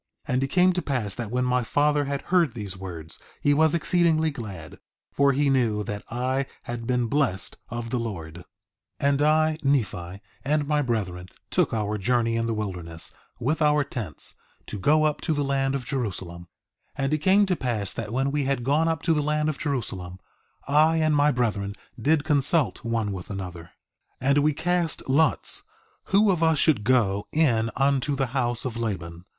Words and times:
3:8 0.27 0.33
And 0.33 0.43
it 0.43 0.47
came 0.47 0.73
to 0.73 0.81
pass 0.81 1.13
that 1.13 1.29
when 1.29 1.45
my 1.45 1.61
father 1.63 2.05
had 2.05 2.23
heard 2.23 2.55
these 2.55 2.75
words 2.75 3.19
he 3.39 3.53
was 3.53 3.75
exceedingly 3.75 4.31
glad, 4.31 4.79
for 5.13 5.31
he 5.31 5.47
knew 5.47 5.83
that 5.83 6.01
I 6.11 6.47
had 6.63 6.87
been 6.87 7.05
blessed 7.05 7.57
of 7.69 7.91
the 7.91 7.99
Lord. 7.99 8.33
3:9 8.99 9.09
And 9.11 9.21
I, 9.21 9.57
Nephi, 9.61 10.21
and 10.43 10.67
my 10.67 10.81
brethren 10.81 11.27
took 11.51 11.71
our 11.71 11.99
journey 11.99 12.35
in 12.35 12.47
the 12.47 12.55
wilderness, 12.55 13.13
with 13.39 13.61
our 13.61 13.83
tents, 13.83 14.39
to 14.65 14.79
go 14.79 15.03
up 15.03 15.21
to 15.21 15.35
the 15.35 15.43
land 15.43 15.75
of 15.75 15.85
Jerusalem. 15.85 16.47
3:10 16.97 17.03
And 17.03 17.13
it 17.13 17.17
came 17.19 17.45
to 17.45 17.55
pass 17.55 17.93
that 17.93 18.11
when 18.11 18.31
we 18.31 18.45
had 18.45 18.63
gone 18.63 18.87
up 18.87 19.03
to 19.03 19.13
the 19.13 19.21
land 19.21 19.49
of 19.49 19.59
Jerusalem, 19.59 20.17
I 20.67 20.95
and 20.97 21.15
my 21.15 21.29
brethren 21.29 21.75
did 22.01 22.23
consult 22.23 22.83
one 22.83 23.11
with 23.11 23.29
another. 23.29 23.73
3:11 24.19 24.19
And 24.29 24.37
we 24.39 24.53
cast 24.55 25.07
lots—who 25.07 26.31
of 26.31 26.41
us 26.41 26.57
should 26.57 26.83
go 26.83 27.27
in 27.31 27.69
unto 27.75 28.15
the 28.15 28.27
house 28.33 28.65
of 28.65 28.75
Laban. 28.75 29.25